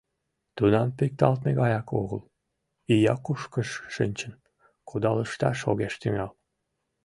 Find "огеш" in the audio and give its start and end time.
5.69-5.93